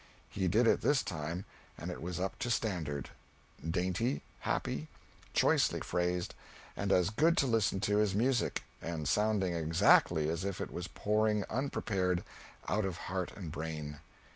[0.31, 1.45] He did it this time,
[1.77, 3.11] and it was up to standard:
[3.63, 4.87] dainty, happy,
[5.31, 6.33] choicely phrased,
[6.75, 10.87] and as good to listen to as music, and sounding exactly as if it was
[10.87, 12.23] pouring unprepared
[12.67, 13.99] out of heart and brain.